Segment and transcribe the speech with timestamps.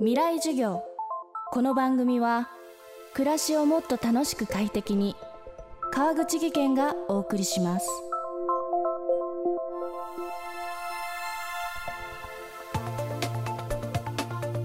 [0.00, 0.82] 未来授業。
[1.52, 2.48] この番組は
[3.12, 5.14] 暮らしをもっと楽しく快適に
[5.92, 7.88] 川口義賢がお送りします。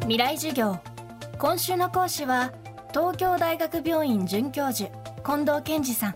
[0.01, 0.79] 未来授業。
[1.37, 2.51] 今週の講師は
[2.89, 4.89] 東京大学病院准教授
[5.23, 6.15] 近藤健二さん。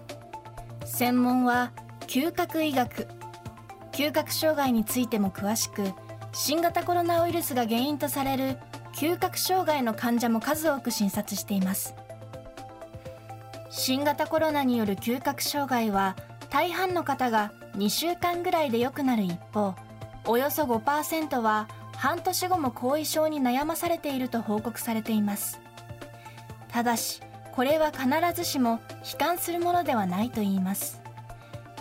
[0.85, 1.71] 専門は
[2.07, 3.07] 嗅覚医学。
[3.91, 5.83] 嗅覚障害についても詳しく
[6.31, 8.57] 新型コロナウイルスが原因とされる
[8.93, 11.95] 嗅覚障害の患者も数多く診察しています。
[13.69, 16.15] 新型コロナによる嗅覚障害は
[16.51, 19.73] 大半の方が2週間ぐらいで良くなる一方
[20.25, 25.59] およそ5%は半年後も後遺症に悩まされていると報告されています。
[26.69, 27.21] ただし
[27.51, 28.79] これは必ずしも
[29.11, 31.01] 悲観するものではないといいます。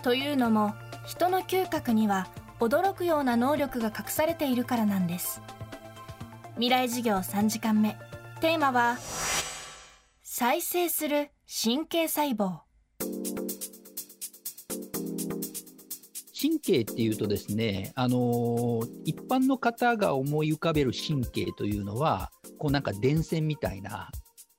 [0.02, 0.74] というのも
[1.06, 5.42] 人の嗅覚には驚くような能力が隠されているからなんです。
[6.62, 7.96] 未来授業3時間目
[8.40, 8.96] テーマは
[10.22, 11.32] 再生する
[11.64, 12.60] 神経細胞
[16.40, 24.12] 神経っていうとですね、あの、一般の方が思い浮かべる神経というのはこうなんか電線みたいな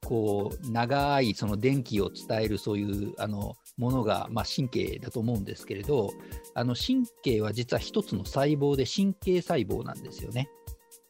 [0.05, 6.11] こう長いその電気を伝えるそういうあのものが、まあ、神経だと思うんですけれど
[6.53, 10.49] あの神経は実は一つの細胞で神経細胞なんですよね。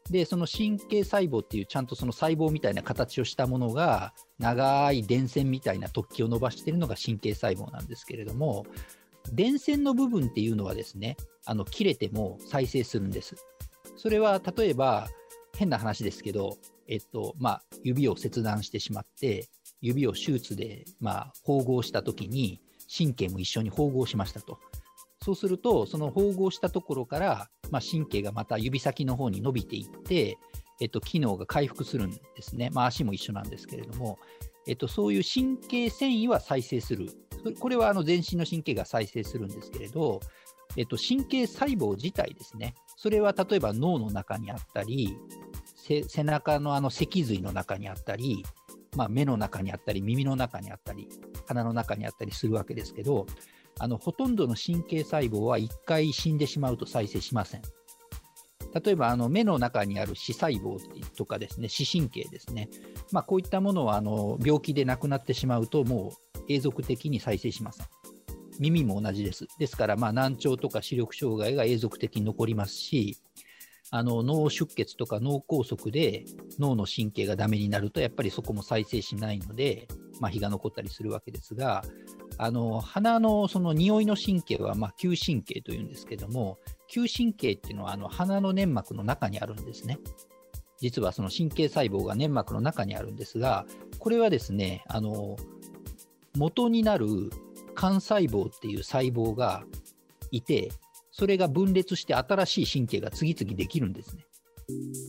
[0.09, 8.65] でその神経細胞っていうちゃんとその細胞みたいな形をしたものが長い電線みたいな突起を伸ばしているのが神経細胞なんですけれども
[9.31, 13.35] 電線の部分っていうのはですねあの切れても再生するんです。
[13.95, 15.07] それは例えば
[15.57, 16.57] 変な話ですけど、
[16.88, 19.49] えっとまあ、指を切断してしまって
[19.83, 22.61] 指を手術で、まあ、縫合したときに、
[22.95, 24.57] 神経も一緒に縫合しましたと。
[25.23, 30.38] そうすると、その縫合したところから、まあ、神経がまた指先の方に伸びていって、
[30.81, 32.69] えっと、機能が回復するんですね。
[32.73, 34.19] まあ、足も一緒なんですけれども、
[34.67, 37.09] えっと、そういう神経繊維は再生する。
[37.59, 40.19] これはあの全身の神経が再生するんですけれど、
[40.75, 42.73] えっと、神経細胞自体ですね。
[42.97, 45.17] それは例えば脳の中にあったり、
[45.75, 48.44] 背中のあの脊髄の中にあったり、
[48.95, 51.09] まあ、目の中にあったり耳の中にあったり
[51.47, 53.25] 鼻の中にあったりするわけですけど
[53.79, 57.61] あのほとんどの神経細胞は1回死んでしまうと再生しません。
[58.73, 60.79] 例えばあの目の中にある視細胞
[61.16, 62.69] とかですね視神経ですね、
[63.11, 67.88] まあ、こういったものはあの病気で亡くなってしまうともう永続的に再生しません。
[68.59, 69.47] 耳も同じです。
[69.57, 73.17] ですからまあ難聴とか視力障害が永続的に残りますし
[73.91, 76.25] あの脳出血とか脳梗塞で
[76.59, 79.88] 脳の神経がダメになるとやっぱりそこも再生しないので
[80.19, 81.84] 麻痺が残ったりするわけですが
[82.38, 86.57] あの鼻のその匂いの神経はまあ嗅神経というんですけども
[86.89, 89.99] 嗅神経っていうのはあの鼻の粘膜の中にあるんですね。
[90.79, 93.66] 実はその神経細胞が粘膜の中にあるんですが
[93.99, 95.38] これはですねあの
[96.35, 99.63] 元になる幹細胞っていう細胞が
[100.31, 100.72] いて
[101.11, 104.25] それが分裂して新しい神経が次々できるんですね。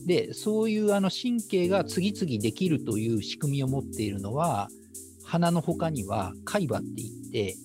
[0.05, 4.69] で、そういうあの神経が次々できるという仕組みを持っているのは、
[5.25, 7.57] 鼻の他には海馬って言って、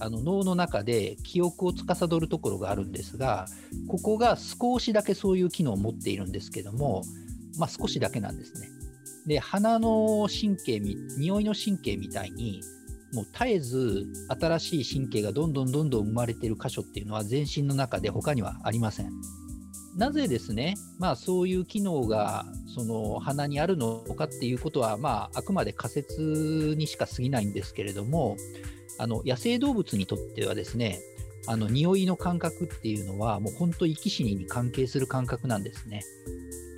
[0.00, 3.46] あの脳の中で記憶を司るところがあるんですが、
[3.88, 7.02] ここが少しだけそういう機能を持っているんですけども、
[7.58, 8.68] まあ、少しだけなんですね。
[9.26, 10.80] で、鼻の神経、
[11.18, 12.60] 匂いの神経みたいに、
[13.12, 19.10] もう絶えず新しい神経がどんどんどんどん生まれてる箇所っていうのは全身の中で他にはありません。
[19.96, 22.44] なぜですね、まあ、そういう機能が
[22.76, 28.36] その鼻にあるのかっていうことは、まあ、あくまで仮説にしか過ぎないんですけれども
[28.98, 31.00] あの野生動物にとってはですね
[31.46, 36.02] あの匂いの感覚っていうのはもう本当生き死にに関係する感覚なんですね。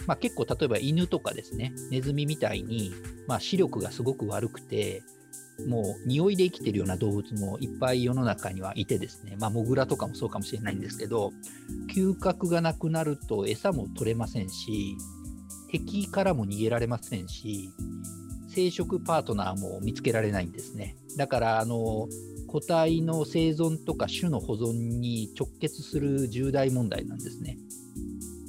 [0.06, 2.94] まあ、結構例えば犬とかですねネズミみたいに、
[3.26, 5.02] まあ、視力がすごく悪くて
[5.66, 11.32] もう匂いで生きてるような動物もいっぱい世の中にはいてですね、まあ、モグラとかもそうかもしれないんですけど、
[11.92, 14.96] 嗅覚がなくなると餌も取れませんし、
[15.70, 17.70] 敵からも逃げられませんし、
[18.48, 20.96] 生殖パートナーも見つけられないんですね。
[21.16, 22.08] だから、あの、
[22.46, 27.58] 個体の生存とか種の保存に直結する重大問題なんですね。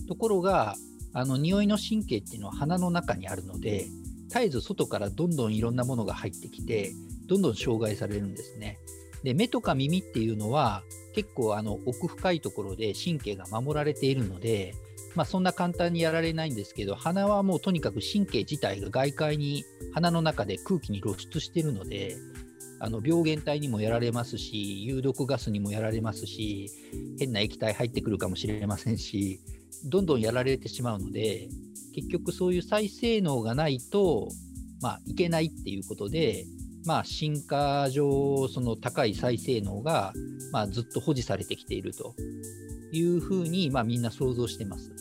[0.08, 0.76] ところが、
[1.12, 3.88] あの匂いの神経っていうのは鼻の中にあるので、
[4.28, 6.94] 絶えず外からどんどんいろんなものが入ってきて、
[7.26, 8.80] どんどん障害されるんですね。
[9.24, 10.82] で目とか耳っていうのは
[11.14, 14.76] 結構あの奥深いところで神経が守られているので、
[15.16, 19.64] まあ、そんな簡単にやられないんですけど鼻はもうとにかく神経自体が外界に
[19.94, 22.16] 鼻の中で空気に露出しているので
[22.80, 26.70] あの病原体にもやられますし有毒ガスにもやられますし
[27.20, 29.42] 変な液体入ってくるかもしれませんし
[29.86, 31.50] どんどんやられてしまうので
[31.94, 34.30] 結局そういう再性能がないと、
[34.82, 36.46] まあ、いけないっていうことで、
[36.86, 40.14] まあ、進化上、その高い再性能が、
[40.52, 42.16] まあ、ずっと保持されてきていると。
[42.92, 44.92] いうふうに、まあ、みんな想像してます。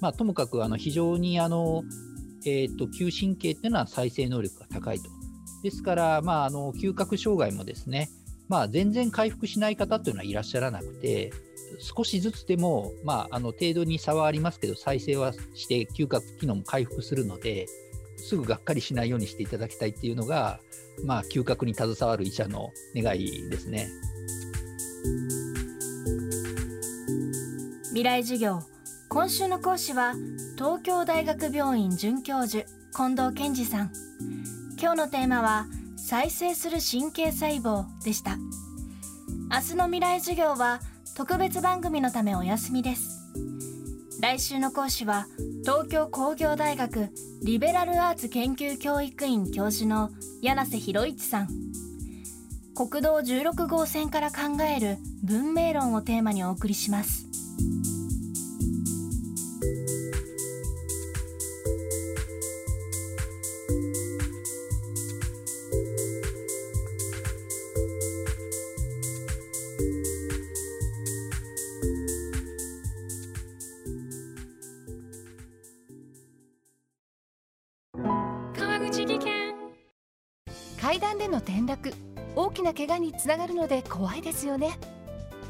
[0.00, 1.82] まあ、ともかくあの非常にあの、
[2.44, 5.10] えーと、嗅神経っていうのは再生能力が高いと。
[5.62, 8.08] ですから、まあ、あの嗅覚障害もですね、
[8.48, 11.32] まあ、全然回復しない方っていうのはいらっしゃらなくて、
[11.78, 17.66] 少しずつでも、まあ、あの程度に差はありますけど、再生はして嗅覚機能も回復するので、
[18.16, 20.60] すぐがっかりしないようにしていただきたいっていうのが、
[21.04, 23.88] まあ、嗅覚に携わる医者の願いですね。
[27.90, 28.60] 未来授業
[29.08, 30.12] 今週の講師は
[30.56, 33.92] 東京大学病院准教授近藤健二さん。
[34.78, 38.36] 今日のテーマは再生する神経細胞でした。
[39.50, 40.80] 明日の未来授業は
[41.16, 43.22] 特別番組のためお休みです。
[44.20, 45.26] 来週の講師は
[45.62, 47.08] 東京工業大学
[47.42, 50.10] リベラルアーツ研究教育院教授の
[50.42, 51.48] 柳瀬博一さん。
[52.74, 57.28] 国道16号線から考える文明論をテーマにお送りします。
[80.80, 81.92] 階段での転落。
[82.34, 84.78] 大きな怪我につながるので怖いですよね。